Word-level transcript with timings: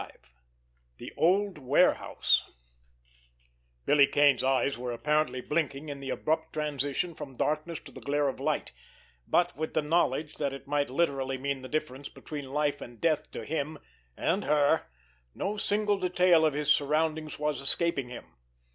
XXV—THE 0.01 1.13
OLD 1.15 1.57
WAREHOUSE 1.59 2.45
Billy 3.85 4.07
Kane's 4.07 4.41
eyes 4.43 4.75
were 4.75 4.91
apparently 4.91 5.41
blinking 5.41 5.89
in 5.89 5.99
the 5.99 6.09
abrupt 6.09 6.53
transition 6.53 7.13
from 7.13 7.35
darkness 7.35 7.79
to 7.81 7.91
the 7.91 8.01
glare 8.01 8.27
of 8.27 8.39
light; 8.39 8.71
but 9.27 9.55
with 9.55 9.75
the 9.75 9.81
knowledge 9.83 10.37
that 10.37 10.53
it 10.53 10.65
might 10.65 10.89
literally 10.89 11.37
mean 11.37 11.61
the 11.61 11.69
difference 11.69 12.09
between 12.09 12.51
life 12.51 12.81
and 12.81 12.99
death 12.99 13.29
to 13.29 13.45
him—and 13.45 14.43
her—no 14.43 15.57
single 15.57 15.99
detail 15.99 16.47
of 16.47 16.55
his 16.55 16.73
surroundings 16.73 17.37
was 17.37 17.61
escaping 17.61 18.09
him. 18.09 18.25